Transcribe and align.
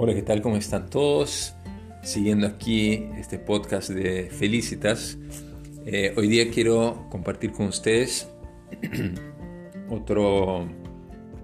Hola, 0.00 0.14
¿qué 0.14 0.22
tal? 0.22 0.42
¿Cómo 0.42 0.54
están 0.54 0.88
todos? 0.88 1.56
Siguiendo 2.04 2.46
aquí 2.46 3.08
este 3.18 3.36
podcast 3.36 3.90
de 3.90 4.30
Felicitas. 4.30 5.18
Eh, 5.86 6.14
hoy 6.16 6.28
día 6.28 6.52
quiero 6.52 7.08
compartir 7.10 7.50
con 7.50 7.66
ustedes 7.66 8.28
otro, 9.90 10.68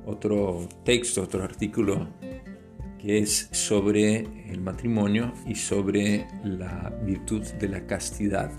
otro 0.07 0.69
texto, 0.85 1.23
otro 1.23 1.43
artículo 1.43 2.07
que 3.01 3.19
es 3.19 3.49
sobre 3.51 4.21
el 4.49 4.61
matrimonio 4.61 5.33
y 5.49 5.57
sobre 5.57 6.29
la 6.45 6.97
virtud 7.05 7.43
de 7.59 7.69
la 7.69 7.85
castidad. 7.89 8.53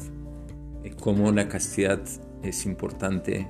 Cómo 0.99 1.31
la 1.31 1.48
castidad 1.48 2.02
es 2.43 2.66
importante 2.66 3.48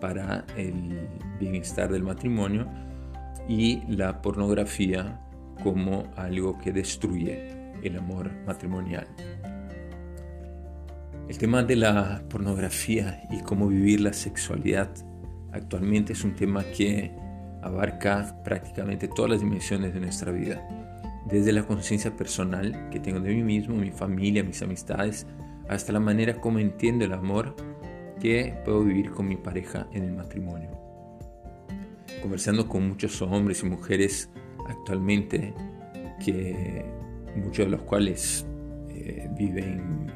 para 0.00 0.46
el 0.56 1.08
bienestar 1.40 1.90
del 1.90 2.04
matrimonio 2.04 2.68
y 3.48 3.82
la 3.88 4.22
pornografía 4.22 5.18
como 5.62 6.04
algo 6.16 6.58
que 6.58 6.72
destruye 6.72 7.72
el 7.82 7.98
amor 7.98 8.30
matrimonial. 8.46 9.06
El 11.28 11.38
tema 11.38 11.62
de 11.62 11.76
la 11.76 12.22
pornografía 12.28 13.22
y 13.30 13.40
cómo 13.40 13.68
vivir 13.68 14.00
la 14.00 14.12
sexualidad 14.12 14.90
actualmente 15.52 16.12
es 16.12 16.24
un 16.24 16.34
tema 16.34 16.64
que 16.64 17.12
abarca 17.62 18.42
prácticamente 18.42 19.08
todas 19.08 19.30
las 19.30 19.40
dimensiones 19.40 19.94
de 19.94 20.00
nuestra 20.00 20.32
vida, 20.32 20.66
desde 21.26 21.52
la 21.52 21.62
conciencia 21.62 22.14
personal 22.16 22.88
que 22.90 23.00
tengo 23.00 23.20
de 23.20 23.34
mí 23.34 23.42
mismo, 23.42 23.76
mi 23.76 23.92
familia, 23.92 24.42
mis 24.42 24.62
amistades, 24.62 25.26
hasta 25.68 25.92
la 25.92 26.00
manera 26.00 26.40
como 26.40 26.58
entiendo 26.58 27.04
el 27.04 27.12
amor 27.12 27.54
que 28.20 28.54
puedo 28.64 28.84
vivir 28.84 29.12
con 29.12 29.28
mi 29.28 29.36
pareja 29.36 29.86
en 29.92 30.04
el 30.04 30.12
matrimonio. 30.12 30.70
Conversando 32.20 32.68
con 32.68 32.88
muchos 32.88 33.22
hombres 33.22 33.62
y 33.62 33.66
mujeres 33.66 34.28
actualmente, 34.68 35.54
que 36.24 36.84
muchos 37.36 37.66
de 37.66 37.70
los 37.70 37.82
cuales 37.82 38.46
eh, 38.88 39.28
viven 39.36 40.12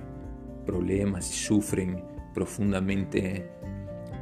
problemas 0.64 1.30
y 1.30 1.34
sufren 1.34 2.02
profundamente 2.34 3.48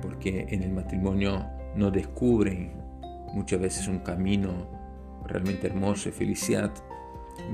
porque 0.00 0.46
en 0.48 0.62
el 0.62 0.72
matrimonio 0.72 1.44
no 1.74 1.90
descubren 1.90 2.72
muchas 3.32 3.60
veces 3.60 3.88
un 3.88 4.00
camino 4.00 4.68
realmente 5.26 5.66
hermoso 5.66 6.10
de 6.10 6.12
felicidad, 6.12 6.72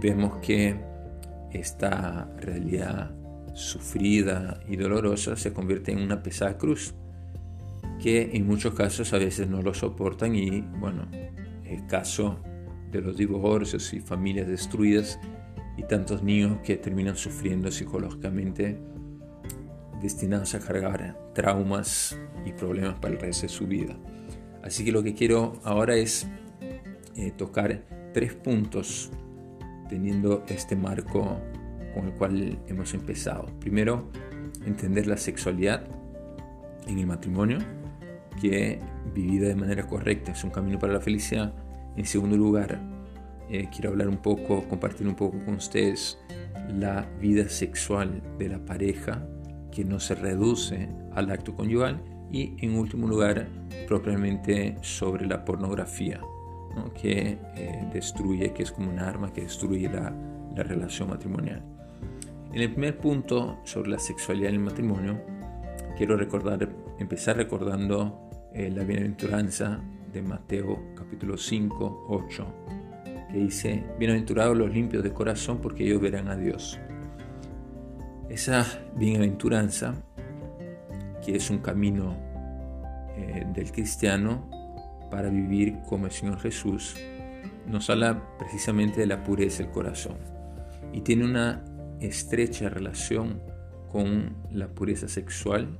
vemos 0.00 0.36
que 0.38 0.76
esta 1.52 2.28
realidad 2.38 3.10
sufrida 3.54 4.60
y 4.68 4.76
dolorosa 4.76 5.36
se 5.36 5.52
convierte 5.52 5.92
en 5.92 6.00
una 6.00 6.22
pesada 6.22 6.58
cruz 6.58 6.94
que 8.00 8.30
en 8.32 8.46
muchos 8.46 8.74
casos 8.74 9.12
a 9.12 9.18
veces 9.18 9.48
no 9.48 9.62
lo 9.62 9.74
soportan 9.74 10.34
y 10.34 10.60
bueno, 10.60 11.06
el 11.64 11.86
caso 11.86 12.40
de 12.90 13.00
los 13.00 13.16
divorcios 13.16 13.92
y 13.92 14.00
familias 14.00 14.48
destruidas 14.48 15.18
y 15.76 15.82
tantos 15.84 16.22
niños 16.22 16.58
que 16.64 16.76
terminan 16.76 17.16
sufriendo 17.16 17.70
psicológicamente 17.70 18.78
destinados 20.00 20.54
a 20.54 20.60
cargar 20.60 21.18
traumas 21.34 22.18
y 22.44 22.52
problemas 22.52 22.98
para 22.98 23.14
el 23.14 23.20
resto 23.20 23.42
de 23.42 23.48
su 23.48 23.66
vida. 23.66 23.96
Así 24.62 24.84
que 24.84 24.92
lo 24.92 25.02
que 25.02 25.14
quiero 25.14 25.60
ahora 25.64 25.96
es 25.96 26.26
eh, 27.16 27.32
tocar 27.36 27.84
tres 28.12 28.34
puntos 28.34 29.10
teniendo 29.88 30.44
este 30.48 30.76
marco 30.76 31.40
con 31.94 32.06
el 32.06 32.12
cual 32.14 32.58
hemos 32.68 32.94
empezado. 32.94 33.46
Primero, 33.58 34.10
entender 34.64 35.06
la 35.06 35.16
sexualidad 35.16 35.84
en 36.86 36.98
el 36.98 37.06
matrimonio, 37.06 37.58
que 38.40 38.78
vivida 39.14 39.48
de 39.48 39.56
manera 39.56 39.86
correcta 39.86 40.32
es 40.32 40.44
un 40.44 40.50
camino 40.50 40.78
para 40.78 40.92
la 40.92 41.00
felicidad. 41.00 41.52
En 41.96 42.04
segundo 42.06 42.36
lugar, 42.36 42.80
eh, 43.50 43.68
quiero 43.72 43.90
hablar 43.90 44.08
un 44.08 44.18
poco, 44.18 44.62
compartir 44.68 45.06
un 45.06 45.14
poco 45.14 45.38
con 45.44 45.54
ustedes 45.54 46.18
la 46.68 47.08
vida 47.20 47.48
sexual 47.48 48.22
de 48.38 48.48
la 48.48 48.64
pareja 48.64 49.26
que 49.72 49.84
no 49.84 49.98
se 49.98 50.14
reduce 50.14 50.88
al 51.14 51.30
acto 51.30 51.54
conyugal 51.54 52.02
y 52.30 52.54
en 52.64 52.76
último 52.76 53.08
lugar 53.08 53.48
propiamente 53.88 54.76
sobre 54.82 55.26
la 55.26 55.44
pornografía 55.44 56.20
que 57.00 57.38
eh, 57.56 57.88
destruye, 57.92 58.52
que 58.52 58.62
es 58.62 58.72
como 58.72 58.90
un 58.90 59.00
arma 59.00 59.32
que 59.32 59.42
destruye 59.42 59.88
la, 59.88 60.14
la 60.54 60.62
relación 60.62 61.08
matrimonial. 61.08 61.62
En 62.52 62.62
el 62.62 62.70
primer 62.70 62.98
punto 62.98 63.60
sobre 63.64 63.90
la 63.90 63.98
sexualidad 63.98 64.50
en 64.50 64.56
el 64.56 64.62
matrimonio, 64.62 65.20
quiero 65.96 66.16
recordar, 66.16 66.68
empezar 66.98 67.36
recordando 67.36 68.28
eh, 68.54 68.70
la 68.70 68.84
bienaventuranza 68.84 69.80
de 70.12 70.22
Mateo 70.22 70.94
capítulo 70.96 71.36
5, 71.36 72.06
8, 72.08 72.54
que 73.30 73.38
dice, 73.38 73.84
bienaventurados 73.98 74.56
los 74.56 74.72
limpios 74.72 75.02
de 75.04 75.12
corazón 75.12 75.58
porque 75.60 75.84
ellos 75.84 76.00
verán 76.00 76.28
a 76.28 76.36
Dios. 76.36 76.78
Esa 78.28 78.66
bienaventuranza, 78.96 79.94
que 81.24 81.36
es 81.36 81.50
un 81.50 81.58
camino 81.58 82.16
eh, 83.16 83.46
del 83.54 83.70
cristiano 83.72 84.48
para 85.10 85.28
vivir 85.28 85.78
como 85.88 86.06
el 86.06 86.12
Señor 86.12 86.38
Jesús, 86.40 86.96
nos 87.66 87.88
habla 87.90 88.36
precisamente 88.38 89.00
de 89.00 89.06
la 89.06 89.22
pureza 89.22 89.62
del 89.62 89.72
corazón 89.72 90.16
y 90.92 91.02
tiene 91.02 91.24
una 91.24 91.64
estrecha 92.00 92.68
relación 92.68 93.40
con 93.92 94.34
la 94.50 94.68
pureza 94.68 95.08
sexual 95.08 95.78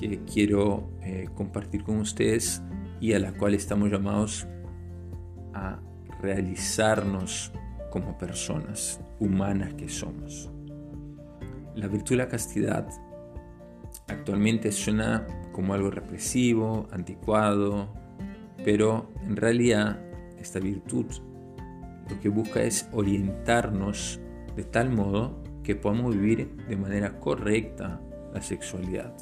que 0.00 0.20
quiero 0.24 0.90
eh, 1.02 1.28
compartir 1.34 1.84
con 1.84 1.98
ustedes 1.98 2.62
y 3.00 3.12
a 3.12 3.18
la 3.18 3.32
cual 3.32 3.54
estamos 3.54 3.90
llamados 3.90 4.46
a 5.52 5.80
realizarnos 6.20 7.52
como 7.90 8.16
personas 8.18 9.00
humanas 9.20 9.74
que 9.74 9.88
somos. 9.88 10.50
La 11.74 11.86
virtud 11.88 12.10
de 12.10 12.16
la 12.16 12.28
castidad 12.28 12.88
actualmente 14.08 14.72
suena 14.72 15.26
como 15.52 15.74
algo 15.74 15.90
represivo, 15.90 16.88
anticuado, 16.90 17.92
pero 18.64 19.12
en 19.22 19.36
realidad 19.36 19.98
esta 20.38 20.58
virtud 20.58 21.06
lo 22.08 22.20
que 22.20 22.28
busca 22.28 22.62
es 22.62 22.88
orientarnos 22.92 24.20
de 24.56 24.64
tal 24.64 24.90
modo 24.90 25.42
que 25.62 25.74
podamos 25.74 26.14
vivir 26.14 26.56
de 26.68 26.76
manera 26.76 27.18
correcta 27.18 28.00
la 28.32 28.42
sexualidad. 28.42 29.14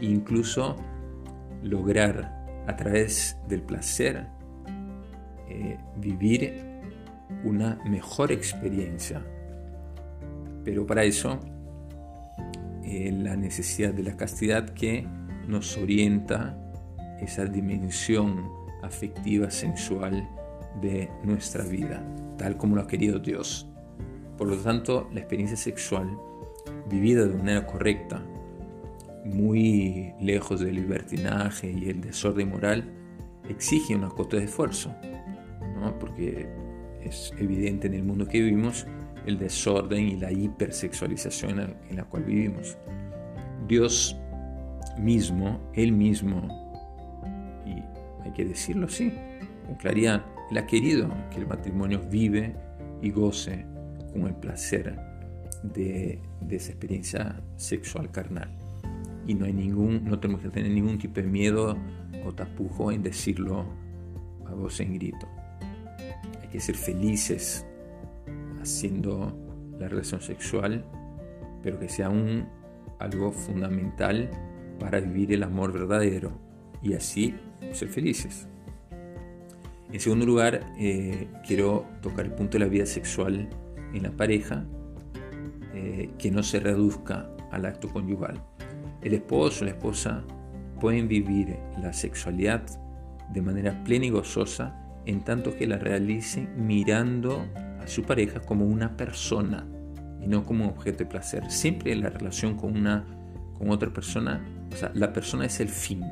incluso 0.00 0.76
lograr 1.62 2.43
a 2.66 2.76
través 2.76 3.36
del 3.48 3.62
placer 3.62 4.26
eh, 5.48 5.78
vivir 5.96 6.62
una 7.44 7.78
mejor 7.84 8.32
experiencia. 8.32 9.22
Pero 10.64 10.86
para 10.86 11.04
eso, 11.04 11.40
eh, 12.82 13.12
la 13.12 13.36
necesidad 13.36 13.92
de 13.92 14.02
la 14.02 14.16
castidad 14.16 14.70
que 14.70 15.06
nos 15.46 15.76
orienta 15.76 16.58
esa 17.20 17.44
dimensión 17.44 18.48
afectiva, 18.82 19.50
sensual 19.50 20.28
de 20.80 21.10
nuestra 21.22 21.64
vida, 21.64 22.02
tal 22.36 22.56
como 22.56 22.76
lo 22.76 22.82
ha 22.82 22.86
querido 22.86 23.18
Dios. 23.18 23.68
Por 24.36 24.48
lo 24.48 24.56
tanto, 24.56 25.08
la 25.12 25.20
experiencia 25.20 25.56
sexual 25.56 26.18
vivida 26.90 27.26
de 27.26 27.36
manera 27.36 27.66
correcta, 27.66 28.22
muy 29.24 30.12
lejos 30.20 30.60
del 30.60 30.74
libertinaje 30.76 31.70
y 31.70 31.88
el 31.88 32.00
desorden 32.00 32.50
moral, 32.50 32.90
exige 33.48 33.94
una 33.94 34.08
cota 34.08 34.36
de 34.36 34.44
esfuerzo, 34.44 34.94
¿no? 35.80 35.98
porque 35.98 36.48
es 37.02 37.32
evidente 37.38 37.86
en 37.86 37.94
el 37.94 38.02
mundo 38.02 38.26
que 38.26 38.40
vivimos 38.40 38.86
el 39.26 39.38
desorden 39.38 40.08
y 40.08 40.16
la 40.16 40.32
hipersexualización 40.32 41.76
en 41.88 41.96
la 41.96 42.04
cual 42.04 42.24
vivimos. 42.24 42.76
Dios 43.66 44.16
mismo, 44.98 45.60
Él 45.74 45.92
mismo, 45.92 46.46
y 47.64 47.82
hay 48.24 48.32
que 48.34 48.44
decirlo 48.44 48.86
así, 48.86 49.12
con 49.66 49.76
claridad, 49.76 50.24
Él 50.50 50.58
ha 50.58 50.66
querido 50.66 51.08
que 51.30 51.38
el 51.38 51.46
matrimonio 51.46 52.00
vive 52.10 52.54
y 53.00 53.10
goce 53.10 53.64
con 54.12 54.26
el 54.26 54.34
placer 54.34 54.96
de, 55.62 56.20
esa 56.50 56.70
experiencia 56.70 57.40
sexual 57.56 58.10
carnal. 58.10 58.50
Y 59.26 59.34
no, 59.34 59.46
hay 59.46 59.52
ningún, 59.52 60.04
no 60.04 60.18
tenemos 60.18 60.42
que 60.42 60.50
tener 60.50 60.70
ningún 60.70 60.98
tipo 60.98 61.20
de 61.20 61.26
miedo 61.26 61.76
o 62.24 62.32
tapujo 62.32 62.92
en 62.92 63.02
decirlo 63.02 63.64
a 64.46 64.54
voz 64.54 64.80
en 64.80 64.94
grito. 64.94 65.26
Hay 66.42 66.48
que 66.48 66.60
ser 66.60 66.76
felices 66.76 67.66
haciendo 68.60 69.36
la 69.78 69.88
relación 69.88 70.20
sexual, 70.20 70.84
pero 71.62 71.78
que 71.78 71.88
sea 71.88 72.10
un, 72.10 72.46
algo 72.98 73.32
fundamental 73.32 74.30
para 74.78 75.00
vivir 75.00 75.32
el 75.32 75.42
amor 75.42 75.72
verdadero 75.72 76.32
y 76.82 76.94
así 76.94 77.34
ser 77.72 77.88
felices. 77.88 78.48
En 79.92 80.00
segundo 80.00 80.26
lugar, 80.26 80.60
eh, 80.78 81.28
quiero 81.46 81.86
tocar 82.02 82.24
el 82.24 82.32
punto 82.32 82.58
de 82.58 82.64
la 82.64 82.70
vida 82.70 82.86
sexual 82.86 83.48
en 83.92 84.02
la 84.02 84.10
pareja 84.10 84.64
eh, 85.72 86.10
que 86.18 86.30
no 86.30 86.42
se 86.42 86.58
reduzca 86.60 87.30
al 87.52 87.64
acto 87.64 87.88
conyugal. 87.88 88.42
El 89.04 89.14
esposo 89.14 89.62
o 89.62 89.64
la 89.66 89.72
esposa 89.72 90.24
pueden 90.80 91.08
vivir 91.08 91.56
la 91.80 91.92
sexualidad 91.92 92.62
de 93.32 93.42
manera 93.42 93.84
plena 93.84 94.06
y 94.06 94.10
gozosa 94.10 94.80
en 95.06 95.22
tanto 95.22 95.54
que 95.54 95.66
la 95.66 95.76
realice 95.76 96.48
mirando 96.56 97.46
a 97.82 97.86
su 97.86 98.02
pareja 98.02 98.40
como 98.40 98.64
una 98.64 98.96
persona 98.96 99.66
y 100.20 100.26
no 100.26 100.44
como 100.44 100.64
un 100.64 100.70
objeto 100.70 100.98
de 100.98 101.06
placer. 101.06 101.50
Siempre 101.50 101.94
la 101.94 102.08
relación 102.08 102.56
con, 102.56 102.76
una, 102.76 103.04
con 103.58 103.70
otra 103.70 103.92
persona, 103.92 104.42
o 104.72 104.76
sea, 104.76 104.90
la 104.94 105.12
persona 105.12 105.44
es 105.44 105.60
el 105.60 105.68
fin. 105.68 106.02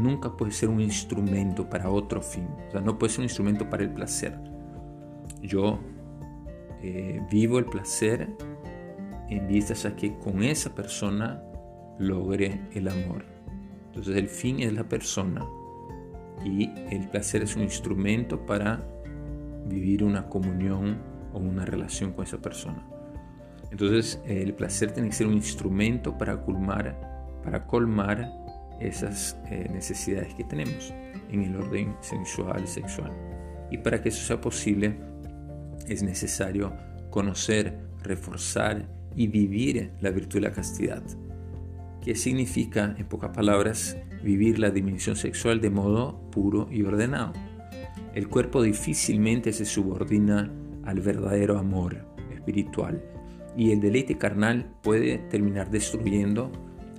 Nunca 0.00 0.36
puede 0.36 0.52
ser 0.52 0.68
un 0.68 0.80
instrumento 0.80 1.68
para 1.68 1.90
otro 1.90 2.22
fin. 2.22 2.46
O 2.68 2.70
sea, 2.70 2.80
no 2.80 2.96
puede 2.96 3.10
ser 3.10 3.20
un 3.20 3.24
instrumento 3.24 3.68
para 3.68 3.82
el 3.82 3.90
placer. 3.90 4.38
Yo 5.42 5.80
eh, 6.80 7.20
vivo 7.28 7.58
el 7.58 7.64
placer 7.64 8.28
en 9.28 9.48
vistas 9.48 9.84
a 9.84 9.96
que 9.96 10.16
con 10.18 10.44
esa 10.44 10.72
persona 10.72 11.42
logre 11.98 12.60
el 12.72 12.88
amor. 12.88 13.24
Entonces 13.86 14.16
el 14.16 14.28
fin 14.28 14.60
es 14.60 14.72
la 14.72 14.88
persona 14.88 15.44
y 16.44 16.70
el 16.90 17.08
placer 17.08 17.42
es 17.42 17.56
un 17.56 17.62
instrumento 17.62 18.44
para 18.44 18.84
vivir 19.66 20.04
una 20.04 20.28
comunión 20.28 20.98
o 21.32 21.38
una 21.38 21.64
relación 21.64 22.12
con 22.12 22.24
esa 22.24 22.38
persona. 22.38 22.84
Entonces 23.70 24.20
el 24.26 24.54
placer 24.54 24.92
tiene 24.92 25.08
que 25.08 25.14
ser 25.14 25.26
un 25.26 25.34
instrumento 25.34 26.16
para 26.16 26.40
colmar, 26.42 27.40
para 27.42 27.66
colmar 27.66 28.32
esas 28.80 29.36
eh, 29.50 29.68
necesidades 29.72 30.34
que 30.34 30.44
tenemos 30.44 30.92
en 31.30 31.42
el 31.42 31.56
orden 31.56 31.96
sensual, 32.00 32.66
sexual. 32.66 33.12
Y 33.70 33.78
para 33.78 34.02
que 34.02 34.10
eso 34.10 34.24
sea 34.24 34.40
posible 34.40 34.98
es 35.88 36.02
necesario 36.02 36.72
conocer, 37.10 37.78
reforzar 38.02 38.88
y 39.16 39.28
vivir 39.28 39.92
la 40.00 40.10
virtud 40.10 40.40
de 40.40 40.48
la 40.48 40.52
castidad. 40.52 41.02
¿Qué 42.04 42.14
significa, 42.14 42.94
en 42.98 43.06
pocas 43.06 43.30
palabras, 43.30 43.96
vivir 44.22 44.58
la 44.58 44.68
dimensión 44.68 45.16
sexual 45.16 45.62
de 45.62 45.70
modo 45.70 46.20
puro 46.30 46.68
y 46.70 46.82
ordenado? 46.82 47.32
El 48.14 48.28
cuerpo 48.28 48.62
difícilmente 48.62 49.54
se 49.54 49.64
subordina 49.64 50.52
al 50.84 51.00
verdadero 51.00 51.58
amor 51.58 52.06
espiritual 52.30 53.02
y 53.56 53.70
el 53.70 53.80
deleite 53.80 54.18
carnal 54.18 54.70
puede 54.82 55.16
terminar 55.16 55.70
destruyendo 55.70 56.52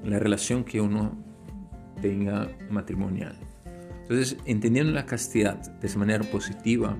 la 0.03 0.17
relación 0.17 0.63
que 0.63 0.81
uno 0.81 1.15
tenga 2.01 2.49
matrimonial. 2.71 3.37
Entonces, 4.01 4.37
entendiendo 4.45 4.91
la 4.91 5.05
castidad 5.05 5.61
de 5.79 5.97
manera 5.99 6.23
positiva, 6.23 6.97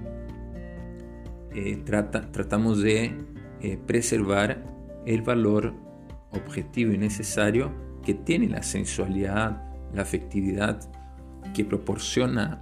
eh, 1.56 1.81
trata, 1.84 2.31
tratamos 2.31 2.84
de 2.84 3.16
eh, 3.62 3.80
preservar 3.88 4.63
el 5.07 5.24
valor 5.24 5.74
objetivo 6.31 6.94
y 6.94 7.00
necesario 7.00 7.84
que 8.06 8.13
tiene 8.13 8.48
la 8.48 8.63
sensualidad, 8.63 9.62
la 9.94 10.04
afectividad 10.04 10.80
que 11.54 11.66
proporciona 11.66 12.62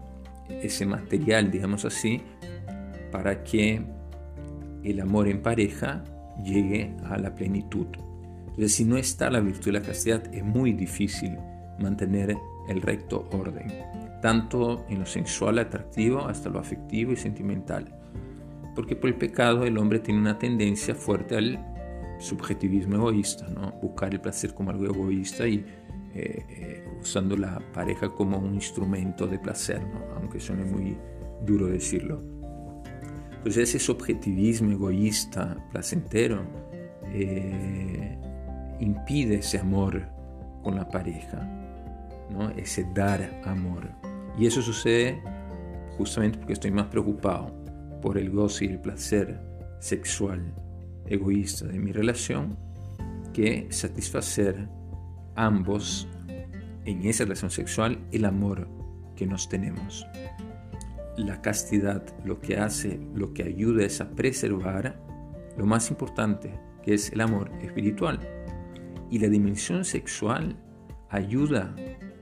ese 0.49 0.85
material, 0.85 1.51
digamos 1.51 1.85
así, 1.85 2.21
para 3.11 3.43
que 3.43 3.81
el 4.83 4.99
amor 4.99 5.27
en 5.27 5.41
pareja 5.41 6.03
llegue 6.43 6.95
a 7.05 7.17
la 7.17 7.35
plenitud. 7.35 7.87
Entonces, 8.47 8.73
si 8.73 8.85
no 8.85 8.97
está 8.97 9.29
la 9.29 9.39
virtud 9.39 9.65
de 9.65 9.79
la 9.79 9.81
castidad, 9.81 10.23
es 10.33 10.43
muy 10.43 10.73
difícil 10.73 11.37
mantener 11.79 12.37
el 12.69 12.81
recto 12.81 13.27
orden, 13.31 13.67
tanto 14.21 14.85
en 14.89 14.99
lo 14.99 15.05
sensual 15.05 15.59
atractivo 15.59 16.25
hasta 16.25 16.49
lo 16.49 16.59
afectivo 16.59 17.11
y 17.11 17.15
sentimental. 17.15 17.93
Porque 18.75 18.95
por 18.95 19.09
el 19.09 19.15
pecado 19.15 19.65
el 19.65 19.77
hombre 19.77 19.99
tiene 19.99 20.19
una 20.19 20.37
tendencia 20.37 20.95
fuerte 20.95 21.35
al 21.37 21.72
subjetivismo 22.23 22.95
egoísta, 22.95 23.47
¿no? 23.49 23.73
buscar 23.81 24.13
el 24.13 24.21
placer 24.21 24.53
como 24.53 24.71
algo 24.71 24.85
egoísta 24.85 25.47
y 25.47 25.65
eh, 26.15 26.45
eh, 26.49 26.87
usando 27.01 27.35
la 27.35 27.59
pareja 27.73 28.09
como 28.09 28.37
un 28.37 28.53
instrumento 28.53 29.27
de 29.27 29.37
placer, 29.39 29.81
aunque 30.15 30.39
suene 30.39 30.63
muy 30.63 30.97
duro 31.45 31.67
decirlo. 31.67 32.21
Entonces 33.37 33.69
ese 33.69 33.79
subjetivismo 33.79 34.71
egoísta, 34.71 35.57
placentero, 35.71 36.43
eh, 37.13 38.17
impide 38.79 39.35
ese 39.35 39.59
amor 39.59 40.07
con 40.63 40.75
la 40.75 40.87
pareja, 40.87 41.45
¿no? 42.29 42.49
ese 42.51 42.87
dar 42.93 43.41
amor. 43.43 43.89
Y 44.37 44.45
eso 44.45 44.61
sucede 44.61 45.21
justamente 45.97 46.37
porque 46.37 46.53
estoy 46.53 46.71
más 46.71 46.87
preocupado 46.87 47.53
por 48.01 48.17
el 48.17 48.29
goce 48.29 48.65
y 48.65 48.69
el 48.69 48.79
placer 48.79 49.39
sexual 49.79 50.53
egoísta 51.07 51.67
de 51.67 51.79
mi 51.79 51.91
relación 51.91 52.57
que 53.33 53.67
satisfacer 53.69 54.67
ambos 55.35 56.07
en 56.85 57.05
esa 57.05 57.23
relación 57.23 57.51
sexual 57.51 57.99
el 58.11 58.25
amor 58.25 58.67
que 59.15 59.25
nos 59.25 59.49
tenemos. 59.49 60.05
La 61.17 61.41
castidad 61.41 62.03
lo 62.25 62.41
que 62.41 62.57
hace, 62.57 62.99
lo 63.13 63.33
que 63.33 63.43
ayuda 63.43 63.85
es 63.85 64.01
a 64.01 64.09
preservar 64.09 64.99
lo 65.57 65.65
más 65.65 65.89
importante, 65.89 66.51
que 66.83 66.95
es 66.95 67.11
el 67.11 67.21
amor 67.21 67.51
espiritual. 67.61 68.19
Y 69.09 69.19
la 69.19 69.27
dimensión 69.27 69.85
sexual 69.85 70.55
ayuda 71.09 71.75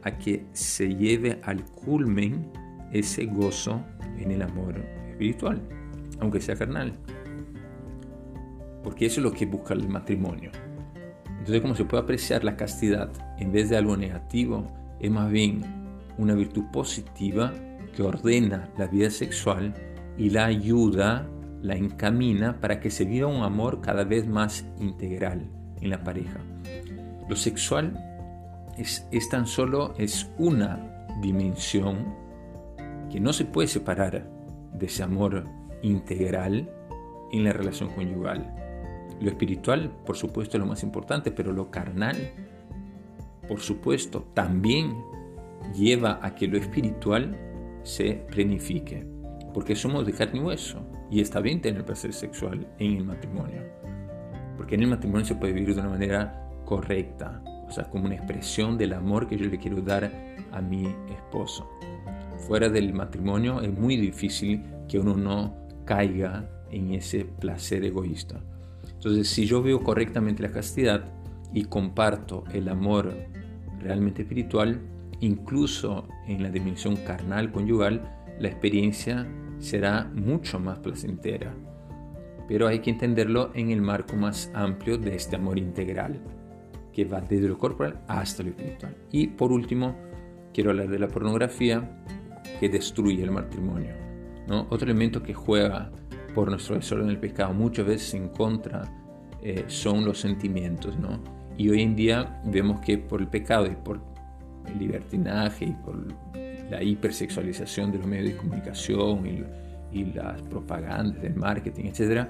a 0.04 0.18
que 0.18 0.46
se 0.52 0.94
lleve 0.96 1.40
al 1.44 1.64
culmen 1.64 2.52
ese 2.92 3.26
gozo 3.26 3.82
en 4.18 4.32
el 4.32 4.42
amor 4.42 4.78
espiritual, 5.10 5.62
aunque 6.20 6.42
sea 6.42 6.56
carnal. 6.56 6.98
Porque 8.84 9.06
eso 9.06 9.20
es 9.20 9.24
lo 9.24 9.32
que 9.32 9.46
busca 9.46 9.74
el 9.74 9.88
matrimonio. 9.88 10.52
Entonces, 11.26 11.62
como 11.62 11.76
se 11.76 11.86
puede 11.86 12.04
apreciar, 12.04 12.44
la 12.44 12.56
castidad, 12.56 13.12
en 13.40 13.52
vez 13.52 13.70
de 13.70 13.78
algo 13.78 13.98
negativo, 13.98 14.72
es 15.00 15.10
más 15.10 15.32
bien 15.32 15.64
una 16.18 16.36
virtud 16.36 16.66
positiva 16.72 17.52
que 17.96 18.04
ordena 18.04 18.70
la 18.78 18.88
vida 18.88 19.10
sexual 19.10 19.74
y 20.18 20.30
la 20.30 20.46
ayuda, 20.46 21.28
la 21.62 21.76
encamina 21.76 22.60
para 22.60 22.80
que 22.80 22.92
se 22.92 23.06
viva 23.06 23.28
un 23.28 23.44
amor 23.44 23.82
cada 23.82 24.04
vez 24.04 24.28
más 24.28 24.66
integral 24.80 25.50
en 25.82 25.90
la 25.90 26.04
pareja. 26.04 26.40
Lo 27.28 27.36
sexual 27.36 27.98
es, 28.78 29.08
es 29.12 29.30
tan 29.30 29.48
solo 29.48 29.94
es 29.98 30.30
una 30.38 31.08
dimensión 31.22 32.14
que 33.12 33.20
no 33.20 33.34
se 33.34 33.46
puede 33.46 33.68
separar 33.68 34.30
de 34.74 34.86
ese 34.86 35.04
amor 35.04 35.46
integral 35.82 36.70
en 37.32 37.44
la 37.44 37.54
relación 37.54 37.90
conyugal. 37.90 38.61
Lo 39.22 39.30
espiritual, 39.30 39.92
por 40.06 40.18
supuesto, 40.18 40.58
es 40.58 40.62
lo 40.62 40.68
más 40.68 40.82
importante, 40.82 41.32
pero 41.32 41.52
lo 41.52 41.70
carnal, 41.70 42.18
por 43.48 43.60
supuesto, 43.60 44.28
también 44.34 44.96
lleva 45.76 46.20
a 46.22 46.34
que 46.34 46.48
lo 46.48 46.58
espiritual 46.58 47.38
se 47.84 48.26
planifique, 48.32 49.06
porque 49.54 49.76
somos 49.76 50.06
de 50.06 50.14
carne 50.14 50.40
y 50.40 50.44
hueso, 50.44 50.82
y 51.12 51.22
está 51.22 51.40
bien 51.40 51.62
tener 51.62 51.86
placer 51.86 52.14
sexual 52.14 52.68
en 52.80 52.98
el 52.98 53.06
matrimonio, 53.06 53.62
porque 54.58 54.76
en 54.76 54.84
el 54.84 54.90
matrimonio 54.90 55.26
se 55.26 55.36
puede 55.36 55.54
vivir 55.54 55.76
de 55.76 55.82
una 55.82 55.90
manera 55.90 56.50
correcta, 56.66 57.44
o 57.68 57.72
sea, 57.72 57.90
como 57.90 58.06
una 58.06 58.16
expresión 58.16 58.78
del 58.78 58.94
amor 58.94 59.28
que 59.28 59.38
yo 59.38 59.46
le 59.46 59.60
quiero 59.60 59.82
dar 59.82 60.12
a 60.52 60.62
mi 60.62 60.88
esposo. 61.10 61.70
Fuera 62.48 62.70
del 62.70 62.94
matrimonio 62.94 63.62
es 63.62 63.72
muy 63.72 63.98
difícil 63.98 64.64
que 64.88 64.98
uno 64.98 65.16
no 65.16 65.56
caiga 65.86 66.50
en 66.72 66.94
ese 66.94 67.26
placer 67.26 67.86
egoísta. 67.86 68.42
Entonces, 69.02 69.30
si 69.30 69.48
yo 69.48 69.64
veo 69.64 69.82
correctamente 69.82 70.44
la 70.44 70.52
castidad 70.52 71.12
y 71.52 71.64
comparto 71.64 72.44
el 72.54 72.70
amor 72.70 73.12
realmente 73.80 74.22
espiritual, 74.22 74.80
incluso 75.22 76.08
en 76.28 76.44
la 76.44 76.52
dimensión 76.52 76.98
carnal 76.98 77.52
conyugal, 77.52 78.04
la 78.40 78.48
experiencia 78.48 79.28
será 79.58 80.04
mucho 80.14 80.60
más 80.60 80.78
placentera. 80.78 81.52
Pero 82.48 82.68
hay 82.68 82.78
que 82.82 82.92
entenderlo 82.92 83.50
en 83.56 83.72
el 83.72 83.82
marco 83.82 84.16
más 84.16 84.52
amplio 84.54 85.00
de 85.00 85.16
este 85.16 85.36
amor 85.36 85.58
integral, 85.58 86.22
que 86.94 87.04
va 87.04 87.22
desde 87.22 87.48
lo 87.48 87.58
corporal 87.58 88.02
hasta 88.08 88.44
lo 88.44 88.50
espiritual. 88.50 88.96
Y 89.12 89.30
por 89.30 89.52
último, 89.52 89.96
quiero 90.54 90.70
hablar 90.70 90.90
de 90.90 91.00
la 91.00 91.08
pornografía 91.08 92.04
que 92.60 92.70
destruye 92.70 93.24
el 93.24 93.32
matrimonio. 93.32 93.96
¿no? 94.48 94.68
Otro 94.70 94.86
elemento 94.86 95.24
que 95.24 95.34
juega 95.34 95.92
por 96.34 96.50
nuestro 96.50 96.76
desorden 96.76 97.08
del 97.08 97.18
pecado, 97.18 97.54
muchas 97.54 97.86
veces 97.86 98.14
en 98.14 98.30
contra, 98.30 98.84
eh, 99.42 99.66
son 99.68 100.06
los 100.06 100.20
sentimientos, 100.20 100.98
¿no? 100.98 101.20
Y 101.58 101.70
hoy 101.70 101.82
en 101.82 101.96
día 101.96 102.42
vemos 102.46 102.80
que 102.82 102.98
por 102.98 103.22
el 103.22 103.28
pecado 103.28 103.66
y 103.66 103.76
por 103.76 104.00
el 104.68 104.80
libertinaje 104.80 105.66
y 105.66 105.72
por 105.72 105.96
la 106.70 106.82
hipersexualización 106.82 107.92
de 107.92 107.98
los 107.98 108.08
medios 108.08 108.32
de 108.32 108.38
comunicación 108.38 109.26
y, 109.28 109.44
las 110.14 110.42
propagandas 110.44 111.22
del 111.22 111.36
marketing, 111.36 111.86
etc., 111.86 112.26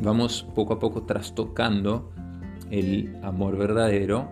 vamos 0.00 0.46
poco 0.54 0.72
a 0.72 0.78
poco 0.78 1.02
trastocando 1.02 2.10
el 2.70 3.18
amor 3.22 3.58
verdadero 3.58 4.26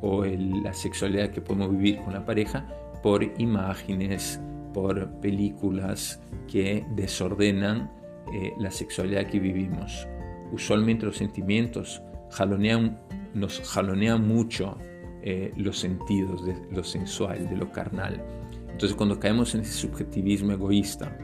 o 0.00 0.24
la 0.24 0.72
sexualidad 0.72 1.30
que 1.30 1.42
podemos 1.42 1.70
vivir 1.70 1.98
con 2.00 2.14
la 2.14 2.24
pareja 2.24 2.66
por 3.02 3.22
imágenes, 3.38 4.40
por 4.72 5.10
películas 5.20 6.18
que 6.50 6.86
desordenan 6.96 7.90
eh, 8.32 8.52
la 8.58 8.70
sexualidad 8.70 9.26
que 9.26 9.38
vivimos. 9.38 10.08
Usualmente 10.52 11.06
los 11.06 11.16
sentimientos 11.16 12.02
jalonean, 12.30 12.98
nos 13.34 13.60
jalonean 13.60 14.26
mucho 14.26 14.78
eh, 15.22 15.52
los 15.56 15.78
sentidos 15.78 16.44
de 16.44 16.56
lo 16.70 16.84
sensual, 16.84 17.48
de 17.48 17.56
lo 17.56 17.70
carnal. 17.72 18.22
Entonces 18.70 18.96
cuando 18.96 19.20
caemos 19.20 19.54
en 19.54 19.60
ese 19.60 19.72
subjetivismo 19.72 20.52
egoísta, 20.52 21.16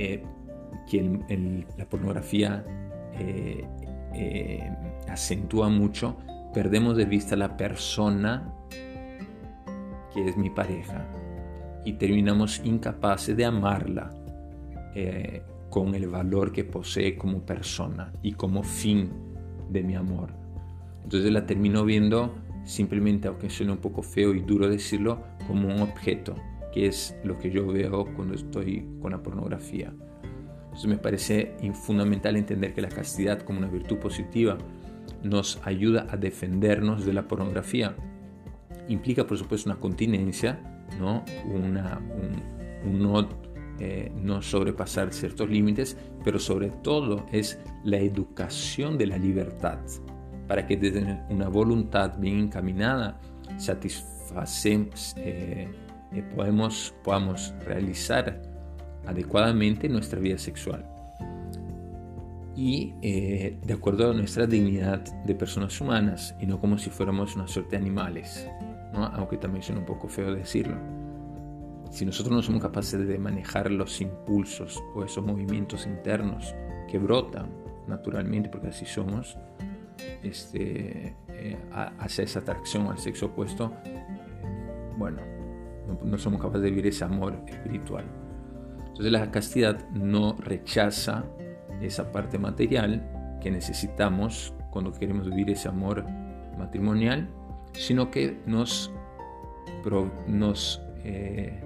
eh, 0.00 0.22
que 0.88 1.02
la 1.76 1.84
pornografía 1.84 2.64
eh, 3.14 3.64
eh, 4.14 4.70
acentúa 5.08 5.68
mucho, 5.68 6.16
perdemos 6.52 6.96
de 6.96 7.04
vista 7.04 7.36
la 7.36 7.56
persona 7.56 8.52
que 10.12 10.28
es 10.28 10.36
mi 10.36 10.50
pareja 10.50 11.06
y 11.84 11.92
terminamos 11.92 12.60
incapaces 12.64 13.36
de 13.36 13.44
amarla 13.44 14.10
con 15.70 15.94
el 15.94 16.08
valor 16.08 16.52
que 16.52 16.64
posee 16.64 17.16
como 17.16 17.40
persona 17.46 18.12
y 18.22 18.32
como 18.32 18.62
fin 18.62 19.10
de 19.70 19.82
mi 19.82 19.94
amor. 19.94 20.30
Entonces 21.04 21.32
la 21.32 21.46
termino 21.46 21.84
viendo 21.84 22.34
simplemente, 22.64 23.28
aunque 23.28 23.48
suene 23.48 23.72
un 23.72 23.78
poco 23.78 24.02
feo 24.02 24.34
y 24.34 24.40
duro 24.40 24.68
decirlo, 24.68 25.22
como 25.46 25.68
un 25.68 25.80
objeto, 25.80 26.34
que 26.72 26.86
es 26.86 27.16
lo 27.24 27.38
que 27.38 27.50
yo 27.50 27.66
veo 27.66 28.04
cuando 28.14 28.34
estoy 28.34 28.86
con 29.00 29.12
la 29.12 29.22
pornografía. 29.22 29.92
Entonces 30.64 30.86
me 30.86 30.98
parece 30.98 31.56
fundamental 31.72 32.36
entender 32.36 32.74
que 32.74 32.80
la 32.80 32.88
castidad 32.88 33.40
como 33.40 33.58
una 33.58 33.68
virtud 33.68 33.98
positiva 33.98 34.56
nos 35.22 35.60
ayuda 35.64 36.06
a 36.10 36.16
defendernos 36.16 37.04
de 37.04 37.12
la 37.12 37.26
pornografía. 37.26 37.96
Implica 38.88 39.26
por 39.26 39.36
supuesto 39.36 39.68
una 39.68 39.80
continencia, 39.80 40.86
¿no? 40.98 41.24
Una, 41.52 42.00
un, 42.84 43.02
no, 43.02 43.28
eh, 43.80 44.12
no 44.14 44.42
sobrepasar 44.42 45.12
ciertos 45.12 45.48
límites, 45.48 45.96
pero 46.22 46.38
sobre 46.38 46.70
todo 46.70 47.26
es 47.32 47.58
la 47.82 47.98
educación 47.98 48.98
de 48.98 49.06
la 49.06 49.18
libertad 49.18 49.78
para 50.50 50.66
que 50.66 50.76
desde 50.76 51.22
una 51.28 51.48
voluntad 51.48 52.18
bien 52.18 52.40
encaminada 52.40 53.20
satisfacemos, 53.56 55.14
eh, 55.16 55.68
eh, 56.12 56.24
podemos, 56.34 56.92
podamos 57.04 57.54
realizar 57.64 58.42
adecuadamente 59.06 59.88
nuestra 59.88 60.18
vida 60.18 60.38
sexual 60.38 60.84
y 62.56 62.94
eh, 63.00 63.58
de 63.64 63.72
acuerdo 63.72 64.10
a 64.10 64.14
nuestra 64.14 64.44
dignidad 64.44 65.04
de 65.24 65.34
personas 65.36 65.80
humanas 65.80 66.34
y 66.40 66.46
no 66.46 66.58
como 66.58 66.78
si 66.78 66.90
fuéramos 66.90 67.36
una 67.36 67.46
suerte 67.46 67.76
de 67.76 67.82
animales, 67.82 68.48
¿no? 68.92 69.04
aunque 69.04 69.36
también 69.36 69.62
suena 69.62 69.80
un 69.80 69.86
poco 69.86 70.08
feo 70.08 70.34
decirlo. 70.34 70.76
Si 71.90 72.06
nosotros 72.06 72.34
no 72.34 72.42
somos 72.42 72.62
capaces 72.62 73.06
de 73.06 73.18
manejar 73.18 73.70
los 73.70 74.00
impulsos 74.00 74.82
o 74.94 75.04
esos 75.04 75.24
movimientos 75.24 75.86
internos 75.86 76.54
que 76.88 76.98
brotan 76.98 77.50
naturalmente, 77.88 78.48
porque 78.48 78.68
así 78.68 78.86
somos, 78.86 79.36
este, 80.22 81.16
eh, 81.28 81.58
hacia 81.98 82.24
esa 82.24 82.38
atracción 82.38 82.86
al 82.86 82.98
sexo 82.98 83.26
opuesto, 83.26 83.72
bueno, 84.96 85.20
no, 86.04 86.18
somos 86.18 86.40
capaces 86.40 86.62
de 86.62 86.70
vivir 86.70 86.86
ese 86.86 87.04
amor 87.04 87.36
espiritual. 87.46 88.04
Entonces 88.86 89.10
la 89.10 89.30
castidad 89.30 89.88
no 89.90 90.36
rechaza 90.38 91.24
esa 91.80 92.12
parte 92.12 92.38
material 92.38 93.38
que 93.40 93.50
necesitamos 93.50 94.54
cuando 94.70 94.92
queremos 94.92 95.28
vivir 95.28 95.50
ese 95.50 95.68
amor 95.68 96.04
matrimonial, 96.58 97.28
sino 97.72 98.10
que 98.10 98.38
nos, 98.46 98.92
nos, 100.26 100.82
eh, 101.02 101.60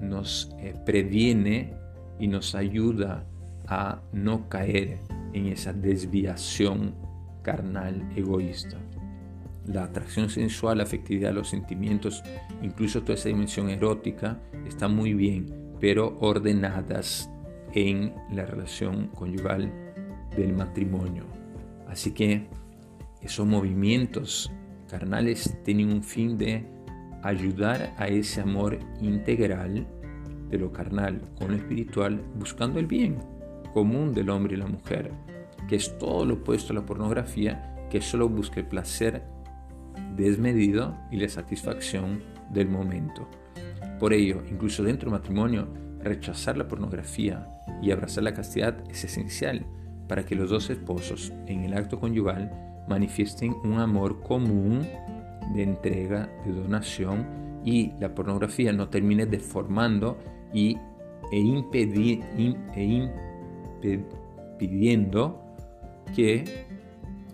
nos 0.00 0.54
eh, 0.58 0.74
previene 0.84 1.74
y 2.18 2.28
nos 2.28 2.54
ayuda 2.54 3.26
a 3.66 4.02
no 4.12 4.48
caer 4.48 5.00
en 5.32 5.46
esa 5.46 5.72
desviación 5.72 6.94
carnal, 7.42 8.08
egoísta. 8.16 8.78
La 9.66 9.84
atracción 9.84 10.28
sensual, 10.28 10.78
la 10.78 10.84
afectividad, 10.84 11.32
los 11.32 11.48
sentimientos, 11.48 12.22
incluso 12.62 13.02
toda 13.02 13.14
esa 13.14 13.28
dimensión 13.28 13.70
erótica, 13.70 14.38
está 14.66 14.88
muy 14.88 15.14
bien, 15.14 15.46
pero 15.80 16.16
ordenadas 16.20 17.30
en 17.72 18.14
la 18.30 18.44
relación 18.44 19.08
conyugal 19.08 19.72
del 20.36 20.52
matrimonio. 20.52 21.24
Así 21.88 22.12
que 22.12 22.46
esos 23.22 23.46
movimientos 23.46 24.52
carnales 24.88 25.56
tienen 25.64 25.92
un 25.92 26.02
fin 26.02 26.36
de 26.36 26.66
ayudar 27.24 27.94
a 27.96 28.06
ese 28.06 28.40
amor 28.40 28.78
integral 29.00 29.86
de 30.50 30.58
lo 30.58 30.72
carnal 30.72 31.20
con 31.38 31.48
lo 31.48 31.56
espiritual, 31.56 32.22
buscando 32.36 32.78
el 32.78 32.86
bien 32.86 33.18
común 33.72 34.12
del 34.12 34.30
hombre 34.30 34.54
y 34.54 34.58
la 34.58 34.66
mujer 34.66 35.10
que 35.68 35.76
es 35.76 35.98
todo 35.98 36.24
lo 36.24 36.34
opuesto 36.34 36.72
a 36.72 36.76
la 36.76 36.86
pornografía, 36.86 37.74
que 37.90 38.00
solo 38.00 38.28
busca 38.28 38.60
el 38.60 38.66
placer 38.66 39.22
desmedido 40.14 40.96
y 41.10 41.16
la 41.16 41.28
satisfacción 41.28 42.22
del 42.50 42.68
momento. 42.68 43.28
Por 43.98 44.12
ello, 44.12 44.42
incluso 44.50 44.82
dentro 44.82 45.10
del 45.10 45.18
matrimonio, 45.18 45.68
rechazar 46.00 46.58
la 46.58 46.68
pornografía 46.68 47.48
y 47.80 47.90
abrazar 47.90 48.24
la 48.24 48.34
castidad 48.34 48.76
es 48.90 49.04
esencial 49.04 49.66
para 50.08 50.24
que 50.24 50.34
los 50.34 50.50
dos 50.50 50.68
esposos 50.68 51.32
en 51.46 51.64
el 51.64 51.74
acto 51.74 51.98
conyugal 51.98 52.52
manifiesten 52.88 53.54
un 53.64 53.80
amor 53.80 54.20
común 54.20 54.86
de 55.52 55.62
entrega, 55.62 56.28
de 56.44 56.52
donación 56.52 57.26
y 57.64 57.92
la 57.98 58.14
pornografía 58.14 58.72
no 58.72 58.88
termine 58.88 59.26
deformando 59.26 60.18
y, 60.52 60.76
e, 61.32 61.38
impedir, 61.38 62.22
e 62.74 63.10
impidiendo 63.82 65.40
que 66.14 66.66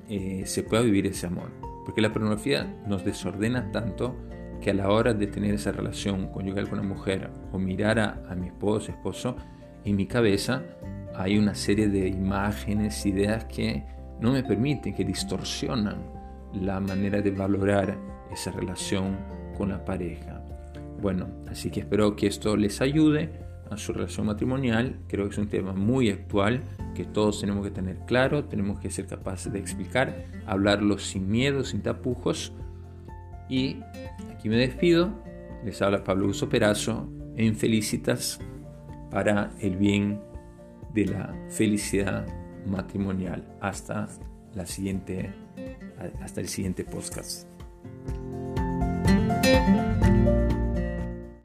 eh, 0.09 0.43
se 0.47 0.62
pueda 0.62 0.83
vivir 0.83 1.07
ese 1.07 1.26
amor. 1.26 1.50
Porque 1.85 2.00
la 2.00 2.12
pornografía 2.12 2.64
nos 2.87 3.05
desordena 3.05 3.71
tanto 3.73 4.14
que 4.61 4.71
a 4.71 4.75
la 4.75 4.90
hora 4.90 5.14
de 5.14 5.26
tener 5.26 5.55
esa 5.55 5.73
relación 5.73 6.29
conyugal 6.29 6.69
con 6.69 6.79
una 6.79 6.88
mujer 6.88 7.31
o 7.52 7.59
mirar 7.59 7.99
a, 7.99 8.35
mi 8.35 8.49
esposo, 8.49 8.93
esposo, 8.93 9.37
en 9.85 9.97
mi 9.97 10.07
cabeza 10.07 10.62
hay 11.14 11.38
una 11.38 11.55
serie 11.55 11.88
de 11.88 12.09
imágenes, 12.09 13.05
ideas 13.07 13.47
que 13.47 13.85
no 14.21 14.33
me 14.33 14.43
permiten, 14.43 14.95
que 14.95 15.05
distorsionan 15.05 16.20
la 16.52 16.80
manera 16.80 17.21
de 17.21 17.30
valorar 17.30 17.97
esa 18.33 18.50
relación 18.50 19.16
con 19.57 19.71
la 19.71 19.85
pareja. 19.85 20.42
Bueno, 21.00 21.28
así 21.49 21.71
que 21.71 21.80
espero 21.80 22.16
que 22.16 22.26
esto 22.26 22.57
les 22.57 22.80
ayude 22.80 23.30
a 23.71 23.76
su 23.76 23.92
relación 23.92 24.26
matrimonial. 24.26 24.97
Creo 25.09 25.26
que 25.26 25.33
es 25.33 25.38
un 25.38 25.49
tema 25.49 25.73
muy 25.73 26.11
actual 26.11 26.62
que 26.95 27.04
todos 27.04 27.40
tenemos 27.40 27.64
que 27.64 27.71
tener 27.71 27.99
claro, 28.07 28.45
tenemos 28.45 28.80
que 28.80 28.90
ser 28.90 29.07
capaces 29.07 29.52
de 29.52 29.59
explicar, 29.59 30.25
hablarlo 30.47 30.99
sin 30.99 31.30
miedo, 31.30 31.64
sin 31.64 31.83
tapujos. 31.83 32.52
Y 33.49 33.78
aquí 34.33 34.49
me 34.49 34.57
despido. 34.57 35.11
Les 35.64 35.80
habla 35.83 36.04
Pablo 36.04 36.28
Uso 36.28 36.49
Perazo 36.49 37.09
en 37.37 37.54
Felicitas 37.54 38.40
para 39.11 39.50
el 39.61 39.76
bien 39.76 40.21
de 40.95 41.07
la 41.07 41.35
felicidad 41.49 42.26
matrimonial. 42.66 43.47
Hasta 43.61 44.09
la 44.54 44.66
siguiente, 44.66 45.30
hasta 46.21 46.40
el 46.40 46.49
siguiente 46.49 46.85
podcast. 46.85 47.50